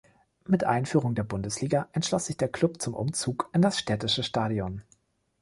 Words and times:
Mit 0.47 0.63
Einführung 0.63 1.13
der 1.13 1.21
Bundesliga 1.21 1.87
entschloss 1.91 2.25
sich 2.25 2.35
der 2.35 2.47
Club 2.49 2.81
zum 2.81 2.95
Umzug 2.95 3.51
in 3.53 3.61
das 3.61 3.77
Städtische 3.77 4.23
Stadion. 4.23 4.81